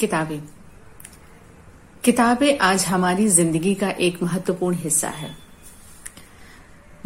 [0.00, 0.40] किताबें।
[2.04, 5.30] किताबें आज हमारी ज़िंदगी का एक महत्वपूर्ण हिस्सा है।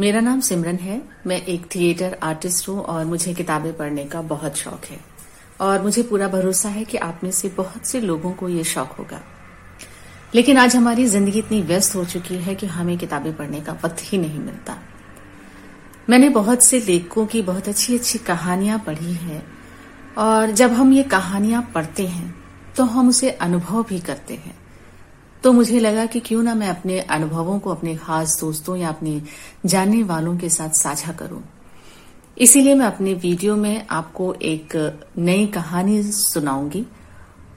[0.01, 4.57] मेरा नाम सिमरन है, मैं एक थिएटर आर्टिस्ट हूँ और मुझे किताबें पढ़ने का बहुत
[4.57, 5.01] शौक है।
[5.61, 8.93] और मुझे पूरा भरोसा है कि आप में से बहुत से लोगों को ये शौक
[8.93, 9.21] होगा।
[10.35, 13.97] लेकिन आज हमारी ज़िंदगी इतनी व्यस्त हो चुकी है कि हमें किताबें पढ़ने का वक्त
[14.03, 14.79] ही नहीं मिलता।
[16.11, 19.43] मैंने बहुत से लेखकों की बहुत अच्छी अच्छी कहानियाँ पढ़ी हैं
[20.19, 22.38] और जब हम ये कहानियाँ पढ़ते हैं
[22.79, 24.55] तो हम उसे अनुभव भी करते हैं।
[25.45, 29.23] तो मुझे लगा कि क्यों ना मैं अपने अनुभवों को अपने खास दोस्तों या अपने
[29.67, 31.43] जानने वालों के साथ साझा करूँ।
[32.39, 34.77] इसीलिए मैं अपने वीडियो में आपको एक
[35.19, 36.85] नई कहानी सुनाऊँगी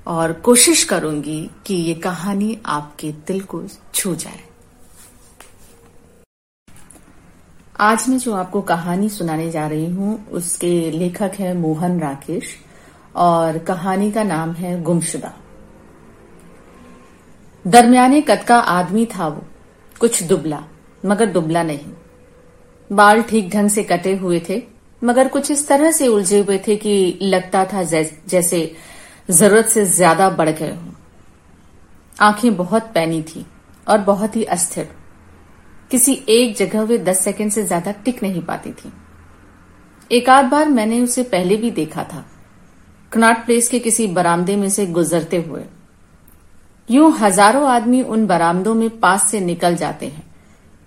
[0.07, 4.39] और कोशिश करूँगी कि ये कहानी आपके दिल को छू जाए।
[7.79, 12.55] आज मैं जो आपको कहानी सुनाने जा रही हूँ, उसके लेखक है मोहन राकेश।
[13.15, 15.33] और कहानी का नाम है गुमशुदा।
[17.65, 19.43] दरमियाने कद का आदमी था वो,
[20.01, 20.63] कुछ दुबला,
[21.03, 21.93] मगर दुबला नहीं।
[22.89, 24.61] बाल ठीक ढंग से कटे हुए थे,
[25.01, 28.71] मगर कुछ इस तरह से उलझे हुए थे कि लगता था जैसे
[29.29, 30.93] ज़रूरत से ज़्यादा बढ़ गए हों।
[32.19, 33.45] आँखें बहुत पैनी थी
[33.87, 34.89] और बहुत ही अस्थिर।
[35.91, 38.91] किसी एक जगह वे दस सेकंड से ज़्यादा टिक नहीं पाती थी।
[40.11, 42.25] एक आध बार मैंने उसे पहले भी देखा था
[43.11, 45.63] कनाट प्लेस के किसी बरामदे में से गुजरते हुए,
[46.89, 50.23] यूँ हज़ारों आदमी उन बरामदों में पास से निकल जाते हैं,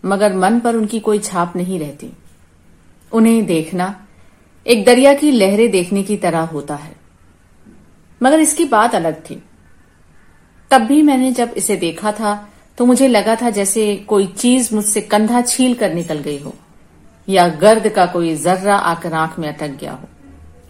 [0.04, 2.12] मगर मन पर उनकी कोई छाप नहीं रहती।
[3.12, 3.94] उन्हें देखना
[4.66, 6.94] एक दरिया की लहरें देखने की तरह होता है।
[8.20, 9.42] मगर इसकी बात अलग थी।
[10.70, 12.34] तब भी मैंने जब इसे देखा था
[12.78, 16.54] तो मुझे लगा था जैसे कोई चीज़ मुझसे कंधा छील कर निकल गई हो,
[17.28, 20.08] या गर्द का कोई जर्रा आकर आँख में अटक गया हो।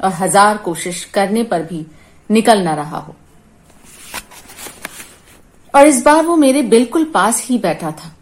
[0.04, 1.84] और हज़ार कोशिश करने पर भी
[2.30, 3.14] निकल न रहा हो।
[5.74, 8.14] और इस बार वो मेरे बिल्कुल पास ही बैठा था।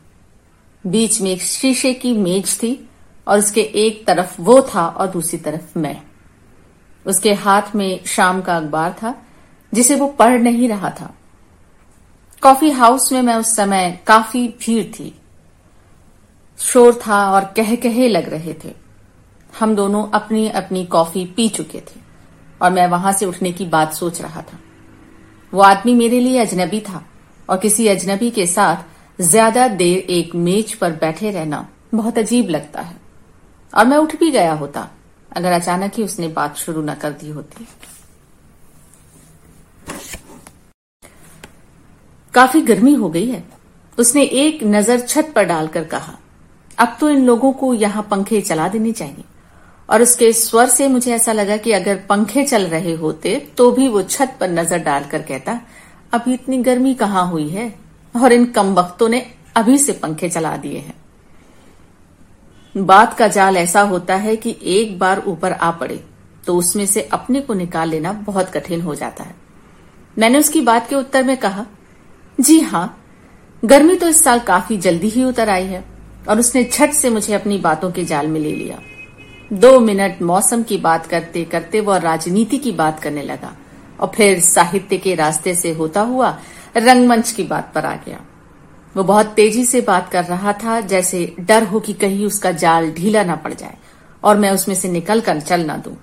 [0.84, 2.88] बीच में एक शीशे की मेज थी
[3.26, 6.00] और उसके एक तरफ़ वो था और दूसरी तरफ़ मैं।
[7.06, 9.14] उसके हाथ में शाम का अखबार था,
[9.72, 11.14] जिसे वो पढ़ नहीं रहा था।
[12.42, 15.12] कॉफ़ी हाउस में मैं उस समय काफ़ी भीड़ थी।
[16.58, 18.81] शोर था और कह कहे लग रहे थे।
[19.52, 22.00] हम दोनों अपनी अपनी कॉफ़ी पी चुके थे
[22.60, 24.58] और मैं वहाँ से उठने की बात सोच रहा था।
[25.52, 27.04] वो आदमी मेरे लिए अजनबी था
[27.48, 32.80] और किसी अजनबी के साथ ज़्यादा देर एक मेज पर बैठे रहना बहुत अजीब लगता
[32.80, 32.96] है।
[33.72, 34.88] और मैं उठ भी गया होता
[35.32, 37.66] अगर अचानक ही उसने बात शुरू न कर दी होती।
[42.34, 43.44] काफ़ी गर्मी हो गई है।
[43.98, 46.14] उसने एक नज़र छत पर डालकर कहा,
[46.78, 49.24] अब तो इन लोगों को यहाँ पंखे चला देने चाहिए।
[49.88, 53.88] और उसके स्वर से मुझे ऐसा लगा कि अगर पंखे चल रहे होते तो भी
[53.88, 55.60] वो छत पर नज़र डालकर कहता
[56.12, 57.72] अभी इतनी गर्मी कहाँ हुई है?
[58.14, 59.26] और इन कम वक्तों ने
[59.56, 60.94] अभी से पंखे चला दिए हैं।
[62.74, 66.02] बात का जाल ऐसा होता है कि एक बार ऊपर आ पड़े
[66.46, 69.34] तो उसमें से अपने को निकाल लेना बहुत कठिन हो जाता है।
[70.16, 71.66] मैंने उसकी बात के उत्तर में कहा,
[72.38, 72.98] जी हाँ
[73.62, 75.84] गर्मी तो इस साल काफ़ी जल्दी ही उतर आई है,
[76.28, 78.78] और उसने झट से मुझे अपनी बातों के जाल में ले लिया।
[79.52, 83.52] दो मिनट मौसम की बात करते करते वह राजनीति की बात करने लगा
[84.00, 86.36] और फिर साहित्य के रास्ते से होता हुआ
[86.76, 88.20] रंगमंच की बात पर आ गया।
[88.94, 92.90] वो बहुत तेज़ी से बात कर रहा था, जैसे डर हो कि कहीं उसका जाल
[92.92, 93.76] ढीला ना पड़ जाए
[94.22, 95.96] और मैं उसमें से निकल कर चल ना दू।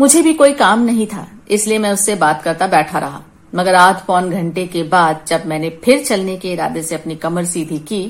[0.00, 3.22] मुझे भी कोई काम नहीं था, इसलिए मैं उससे बात करता बैठा रहा।
[3.52, 7.44] मगर आध पौन घंटे के बाद जब मैंने फिर चलने के इरादे से अपनी कमर
[7.46, 8.04] सीधी की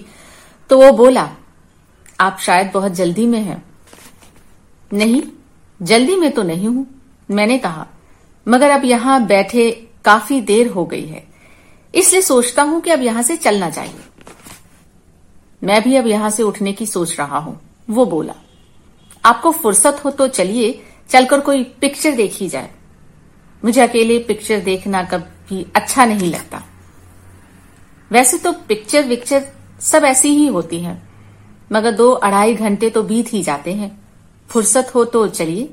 [0.71, 1.29] तो वो बोला
[2.19, 3.63] आप शायद बहुत जल्दी में हैं।
[4.91, 5.23] नहीं,
[5.81, 6.87] जल्दी में तो नहीं हूँ,
[7.31, 7.87] मैंने कहा।
[8.47, 9.71] मगर अब यहाँ बैठे
[10.05, 11.27] काफ़ी देर हो गई है।
[11.95, 14.01] इसलिए सोचता हूँ कि अब यहाँ से चलना चाहिए।
[15.63, 17.61] मैं भी अब यहाँ से उठने की सोच रहा हूँ,
[17.91, 18.35] वो बोला।
[19.25, 22.71] आपको फुर्सत हो तो चलिए, चलकर कोई पिक्चर देखी जाए।
[23.63, 26.63] मुझे अकेले पिक्चर देखना कभी अच्छा नहीं लगता।
[28.11, 29.47] वैसे तो पिक्चर विक्चर
[29.81, 31.06] सब ऐसी ही होती है।
[31.71, 33.91] मगर दो अढ़ाई घंटे तो बीत ही जाते हैं।
[34.51, 35.69] फुर्सत हो तो चलिए।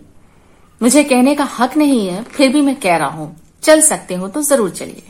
[0.81, 4.27] मुझे कहने का हक नहीं है, फिर भी मैं कह रहा हूँ, चल सकते हो
[4.27, 5.03] तो ज़रूर चलिए।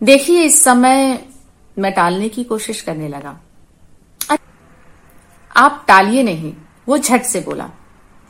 [0.00, 1.18] देखिए, इस समय
[1.76, 3.38] मैं टालने की कोशिश करने लगा।
[5.52, 6.52] आप टालिए नहीं,
[6.88, 7.70] वो झट से बोला।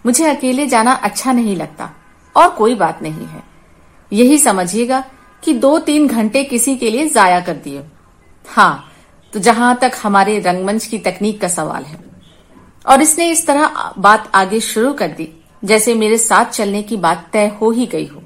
[0.05, 1.91] मुझे अकेले जाना अच्छा नहीं लगता,
[2.37, 3.43] और कोई बात नहीं है।
[4.13, 5.05] यही समझिएगा
[5.43, 7.83] कि दो तीन घंटे किसी के लिए जाया कर दिए।
[8.45, 8.88] हाँ
[9.33, 11.99] तो जहाँ तक हमारे रंगमंच की तकनीक का सवाल है।
[12.87, 15.29] और इसने इस तरह बात आगे शुरू कर दी,
[15.63, 18.23] जैसे मेरे साथ चलने की बात तय हो ही गई हो।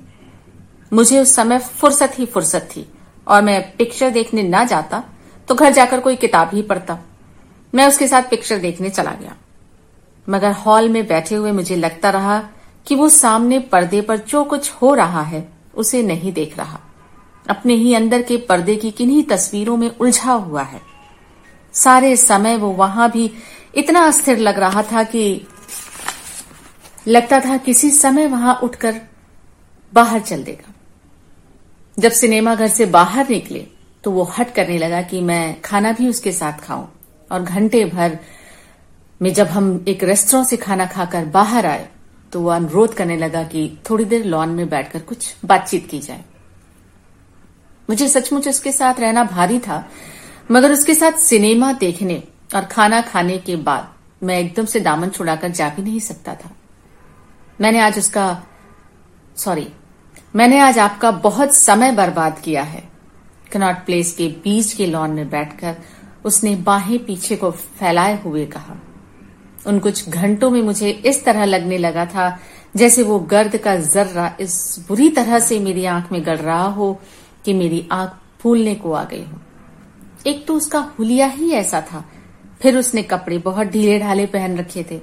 [0.93, 2.87] मुझे उस समय फुर्सत ही फुर्सत थी,
[3.27, 5.03] और मैं पिक्चर देखने ना जाता
[5.49, 6.99] तो घर जाकर कोई किताब ही पढ़ता।
[7.73, 9.37] मैं उसके साथ पिक्चर देखने चला गया।
[10.27, 12.39] मगर हॉल में बैठे हुए मुझे लगता रहा
[12.87, 16.81] कि वो सामने पर्दे पर जो कुछ हो रहा है, उसे नहीं देख रहा।
[17.47, 20.81] अपने ही अंदर के पर्दे की किन्हीं तस्वीरों में उलझा हुआ है।
[21.75, 23.31] सारे समय वो वहाँ भी
[23.75, 25.47] इतना अस्थिर लग रहा था कि
[27.09, 29.01] लगता था किसी समय वहाँ उठकर
[29.93, 30.73] बाहर चल देगा।
[31.99, 33.67] जब सिनेमा घर से बाहर निकले
[34.05, 36.87] तो वो हट करने लगा कि मैं खाना भी उसके साथ खाऊं।
[37.31, 38.19] और घंटे भर
[39.21, 41.89] में जब हम एक रेस्टोरेंट से खाना खाकर बाहर आए
[42.33, 46.25] तो वो अनुरोध करने लगा कि थोड़ी देर लॉन में बैठकर कुछ बातचीत की जाए।
[47.89, 49.85] मुझे सचमुच उसके साथ रहना भारी था
[50.51, 52.23] मगर उसके साथ सिनेमा देखने
[52.55, 53.89] और खाना खाने के बाद
[54.23, 56.51] मैं एकदम से दामन छुड़ाकर जा भी नहीं सकता था।
[57.61, 58.27] मैंने आज उसका
[59.37, 59.69] सॉरी
[60.37, 62.83] मैंने आज आपका बहुत समय बर्बाद किया है।
[63.53, 65.77] कनॉट प्लेस के बीच के लॉन में बैठकर
[66.25, 68.77] उसने बाहें पीछे को फैलाए हुए कहा।
[69.67, 72.39] उन कुछ घंटों में मुझे इस तरह लगने लगा था
[72.77, 77.01] जैसे वो गर्द का जर्रा इस बुरी तरह से मेरी आँख में गड़ रहा हो
[77.45, 79.41] कि मेरी आँख फूलने को आ गई हो।
[80.27, 82.05] एक तो उसका हुलिया ही ऐसा था।
[82.61, 85.01] फिर उसने कपड़े बहुत ढीले ढाले पहन रखे थे।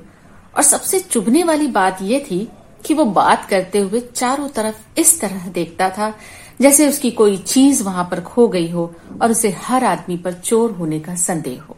[0.55, 2.47] और सबसे चुभने वाली बात यह थी
[2.85, 6.13] कि वो बात करते हुए चारों तरफ़ इस तरह देखता था,
[6.61, 10.71] जैसे उसकी कोई चीज़ वहाँ पर खो गई हो और उसे हर आदमी पर चोर
[10.71, 11.77] होने का संदेह हो।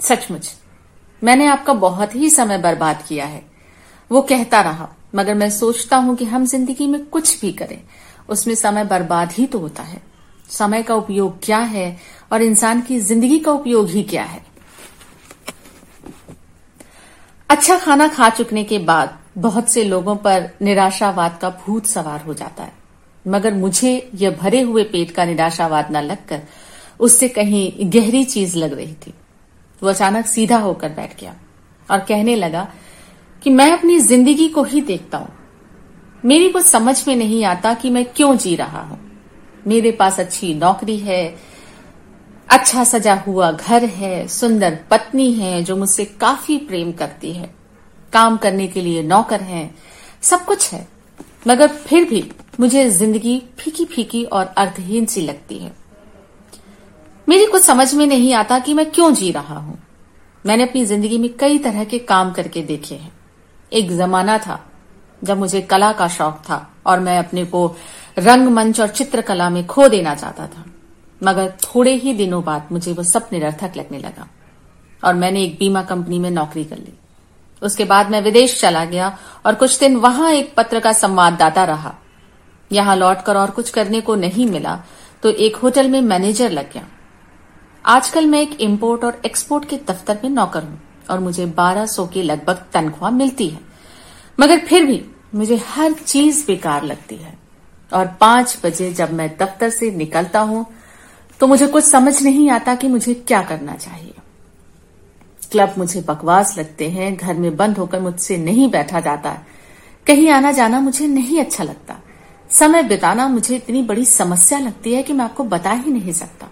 [0.00, 0.50] सचमुच,
[1.22, 3.42] मैंने आपका बहुत ही समय बर्बाद किया है।
[4.10, 7.80] वो कहता रहा, मगर मैं सोचता हूँ कि हम ज़िंदगी में कुछ भी करें,
[8.28, 10.02] उसमें समय बर्बाद ही तो होता है।
[10.50, 11.96] समय का उपयोग क्या है
[12.32, 14.42] और इंसान की ज़िंदगी का उपयोग ही क्या है?
[17.50, 22.34] अच्छा खाना खा चुकने के बाद बहुत से लोगों पर निराशावाद का भूत सवार हो
[22.34, 22.72] जाता है।
[23.24, 26.42] मगर मुझे यह भरे हुए पेट का निराशावाद न लगकर
[27.00, 29.14] उससे कहीं गहरी चीज़ लग रही थी।
[29.82, 31.34] वो अचानक सीधा होकर बैठ गया
[31.88, 32.66] और कहने लगा
[33.42, 35.28] कि मैं अपनी ज़िंदगी को ही देखता हूँ।
[36.24, 38.98] मेरी कुछ समझ में नहीं आता कि मैं क्यों जी रहा हूँ।
[39.68, 41.22] मेरे पास अच्छी नौकरी है
[42.48, 47.50] अच्छा सजा हुआ घर है, सुंदर पत्नी है जो मुझसे काफ़ी प्रेम करती है।
[48.12, 49.74] काम करने के लिए नौकर हैं,
[50.22, 50.86] सब कुछ है,
[51.48, 52.22] मगर फिर भी
[52.60, 55.72] मुझे ज़िंदगी फीकी फीकी और अर्थहीन सी लगती है।
[57.28, 59.78] मेरी कुछ समझ में नहीं आता कि मैं क्यों जी रहा हूँ।
[60.44, 63.12] मैंने अपनी ज़िंदगी में कई तरह के काम करके देखे हैं।
[63.72, 64.60] एक जमाना था
[65.22, 67.66] जब मुझे कला का शौक था और मैं अपने को
[68.18, 70.64] रंगमंच और चित्रकला में खो देना चाहता था।
[71.20, 74.26] मगर थोड़े ही दिनों बाद मुझे वो सब निरर्थक लगने लगा
[75.02, 76.92] और मैंने एक बीमा कंपनी में नौकरी कर ली।
[77.62, 79.16] उसके बाद मैं विदेश चला गया
[79.46, 81.94] और कुछ दिन वहाँ एक पत्र का संवाददाता रहा।
[82.70, 84.78] यहाँ लौटकर और कुछ करने को नहीं मिला
[85.22, 86.86] तो एक होटल में मैनेजर लग गया।
[87.84, 90.80] आजकल मैं एक इम्पोर्ट और एक्सपोर्ट के दफ्तर में नौकर हूँ
[91.10, 93.60] और मुझे 1200 की लगभग तनख्वाह मिलती है।
[94.38, 95.04] मगर फिर भी
[95.34, 97.36] मुझे हर चीज़ बेकार लगती है।
[97.92, 100.64] और पाँच बजे जब मैं दफ्तर से निकलता हूँ
[101.40, 104.14] तो मुझे कुछ समझ नहीं आता कि मुझे क्या करना चाहिए।
[105.52, 109.32] क्लब मुझे बकवास लगते हैं, घर में बंद होकर मुझसे नहीं बैठा जाता।
[110.06, 111.96] कहीं आना जाना मुझे नहीं अच्छा लगता।
[112.50, 116.48] समय बिताना मुझे इतनी बड़ी समस्या लगती है कि मैं आपको बता ही नहीं सकता।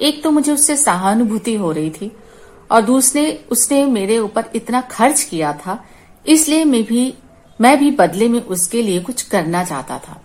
[0.00, 2.10] एक तो मुझे उससे सहानुभूति हो रही थी,
[2.70, 5.84] और दूसरे, उसने मेरे ऊपर इतना खर्च किया था,
[6.26, 7.14] इसलिए मैं भी
[7.62, 10.20] मैं भी बदले में उसके लिए कुछ करना चाहता था।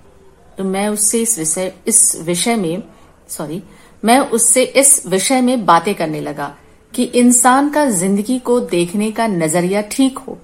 [0.58, 2.84] तो मैं उससे इस विषय इस विषय में
[3.30, 3.62] सॉरी
[4.04, 6.56] मैं उससे इस विषय में बातें करने लगा
[6.94, 10.38] कि इंसान का ज़िंदगी को देखने का नज़रिया ठीक हो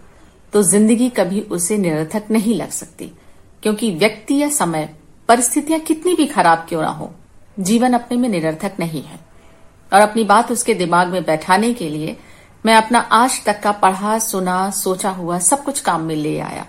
[0.54, 3.06] तो ज़िंदगी कभी उसे निरर्थक नहीं लग सकती,
[3.64, 4.90] क्योंकि व्यक्ति या समय,
[5.30, 7.10] परिस्थितियाँ कितनी भी खराब क्यों ना हो,
[7.58, 9.20] जीवन अपने में निरर्थक नहीं है।
[9.92, 12.16] और अपनी बात उसके दिमाग में बैठाने के लिए
[12.66, 16.66] मैं अपना आज तक का पढ़ा, सुना, सोचा हुआ सब कुछ काम में ले आया।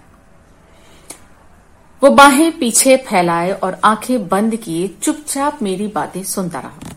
[2.02, 6.94] वो बाहें पीछे फैलाए और आँखें बंद किए चुपचाप मेरी बातें सुनता रहा।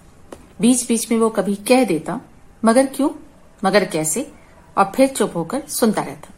[0.61, 2.19] बीच बीच में वो कभी कह देता,
[2.63, 3.09] मगर क्यों?
[3.63, 4.25] मगर कैसे?
[4.77, 6.33] और फिर चुप होकर सुनता रहता।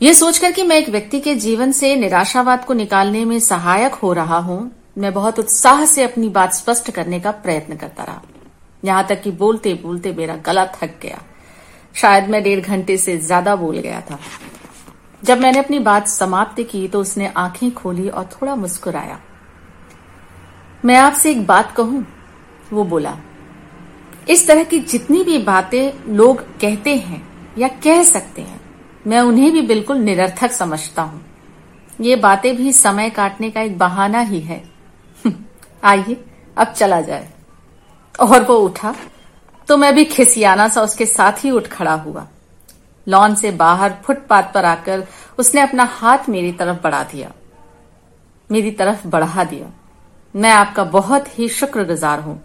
[0.00, 4.12] यह सोचकर कि मैं एक व्यक्ति के जीवन से निराशावाद को निकालने में सहायक हो
[4.12, 8.22] रहा हूँ, मैं बहुत उत्साह से अपनी बात स्पष्ट करने का प्रयत्न करता रहा।
[8.82, 11.22] यहाँ तक कि बोलते बोलते मेरा गला थक गया।
[11.94, 14.18] शायद मैं डेढ़ घंटे से ज़्यादा बोल गया था।
[15.22, 19.18] जब मैंने अपनी बात समाप्त की तो उसने आँखें खोली और थोड़ा मुस्कुराया।
[20.84, 22.04] मैं आपसे एक बात कहूँ?
[22.72, 23.16] वो बोला,
[24.28, 27.22] इस तरह की जितनी भी बातें लोग कहते हैं
[27.58, 28.60] या कह सकते हैं,
[29.06, 31.24] मैं उन्हें भी बिल्कुल निरर्थक समझता हूँ।
[32.00, 34.62] ये बातें भी समय काटने का एक बहाना ही है।
[35.84, 36.24] आइए,
[36.56, 37.28] अब चला जाए।
[38.14, 38.94] और वो उठा
[39.68, 42.26] तो मैं भी खिसियाना सा उसके साथ ही उठ खड़ा हुआ।
[43.08, 45.06] लॉन से बाहर फुटपाथ पर आकर
[45.38, 47.32] उसने अपना हाथ मेरी तरफ़ बढ़ा दिया।
[48.52, 49.72] मेरी तरफ़ बढ़ा दिया।
[50.36, 52.44] मैं आपका बहुत ही शुक्रगुजार हूँ।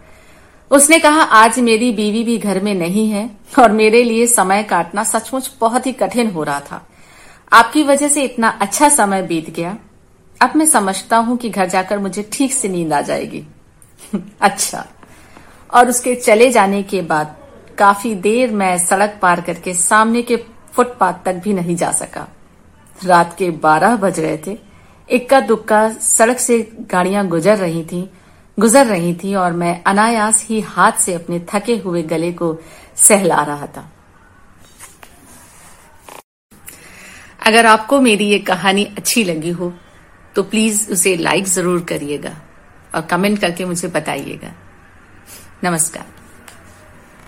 [0.70, 5.04] उसने कहा, आज मेरी बीवी भी घर में नहीं है और मेरे लिए समय काटना
[5.04, 6.86] सचमुच बहुत ही कठिन हो रहा था।
[7.52, 9.76] आपकी वजह से इतना अच्छा समय बीत गया।
[10.42, 13.44] अब मैं समझता हूँ कि घर जाकर मुझे ठीक से नींद आ जाएगी।
[14.40, 14.86] अच्छा।
[15.74, 17.36] और उसके चले जाने के बाद
[17.78, 22.26] काफ़ी देर मैं सड़क पार करके सामने के फुटपाथ तक भी नहीं जा सका।
[22.98, 24.58] रात के बारह बज रहे थे।
[25.08, 26.58] इक्का दुक्का सड़क से
[26.90, 28.08] गाड़ियाँ गुजर रही थी,
[28.58, 32.56] गुजर रही थी और मैं अनायास ही हाथ से अपने थके हुए गले को
[32.98, 33.90] सहला रहा था।
[37.40, 39.72] अगर आपको मेरी ये कहानी अच्छी लगी हो
[40.36, 42.36] तो प्लीज़ उसे लाइक ज़रूर करिएगा
[42.94, 44.52] और कमेंट करके मुझे बताइएगा।
[45.64, 46.13] नमस्कार।